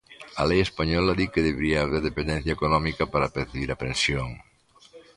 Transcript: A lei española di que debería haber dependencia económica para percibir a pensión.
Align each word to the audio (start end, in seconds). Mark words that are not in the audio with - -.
A 0.41 0.43
lei 0.49 0.59
española 0.63 1.11
di 1.19 1.25
que 1.33 1.45
debería 1.49 1.83
haber 1.83 2.01
dependencia 2.09 2.55
económica 2.57 3.03
para 3.13 3.33
percibir 3.35 3.69
a 3.71 3.79
pensión. 3.83 4.29